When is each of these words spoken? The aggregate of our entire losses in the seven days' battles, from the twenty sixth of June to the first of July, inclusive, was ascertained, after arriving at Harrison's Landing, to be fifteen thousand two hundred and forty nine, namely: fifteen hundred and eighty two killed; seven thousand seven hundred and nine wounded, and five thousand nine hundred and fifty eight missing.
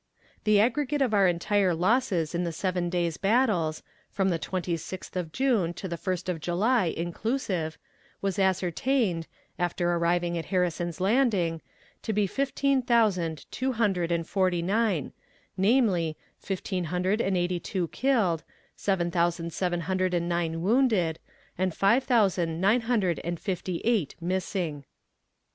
The 0.45 0.59
aggregate 0.59 1.03
of 1.03 1.13
our 1.13 1.27
entire 1.27 1.75
losses 1.75 2.33
in 2.33 2.43
the 2.43 2.51
seven 2.51 2.89
days' 2.89 3.17
battles, 3.17 3.83
from 4.09 4.29
the 4.29 4.39
twenty 4.39 4.75
sixth 4.75 5.15
of 5.15 5.31
June 5.31 5.75
to 5.75 5.87
the 5.87 5.95
first 5.95 6.27
of 6.27 6.39
July, 6.39 6.85
inclusive, 6.85 7.77
was 8.19 8.39
ascertained, 8.39 9.27
after 9.59 9.91
arriving 9.93 10.39
at 10.39 10.45
Harrison's 10.45 10.99
Landing, 10.99 11.61
to 12.01 12.13
be 12.13 12.25
fifteen 12.25 12.81
thousand 12.81 13.45
two 13.51 13.73
hundred 13.73 14.11
and 14.11 14.27
forty 14.27 14.63
nine, 14.63 15.13
namely: 15.55 16.17
fifteen 16.39 16.85
hundred 16.85 17.21
and 17.21 17.37
eighty 17.37 17.59
two 17.59 17.87
killed; 17.89 18.41
seven 18.75 19.11
thousand 19.11 19.53
seven 19.53 19.81
hundred 19.81 20.15
and 20.15 20.27
nine 20.27 20.63
wounded, 20.63 21.19
and 21.59 21.75
five 21.75 22.03
thousand 22.05 22.59
nine 22.59 22.81
hundred 22.81 23.19
and 23.23 23.39
fifty 23.39 23.79
eight 23.85 24.15
missing. 24.19 24.83